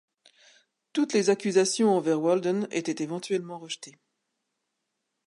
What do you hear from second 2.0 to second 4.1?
Walden étaient éventuellement rejetées.